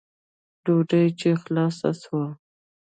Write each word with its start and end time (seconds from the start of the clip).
ډوډۍ 0.63 1.05
چې 1.19 1.29
خلاصه 1.41 1.89
سوه. 2.01 2.25